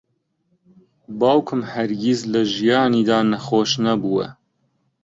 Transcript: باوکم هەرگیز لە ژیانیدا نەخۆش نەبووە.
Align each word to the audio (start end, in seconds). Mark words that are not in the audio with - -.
باوکم 1.19 1.61
هەرگیز 1.73 2.19
لە 2.33 2.41
ژیانیدا 2.55 3.19
نەخۆش 3.31 3.71
نەبووە. 3.85 4.27